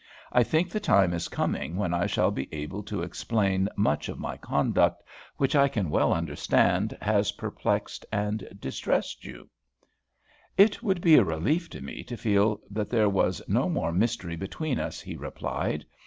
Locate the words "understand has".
6.11-7.33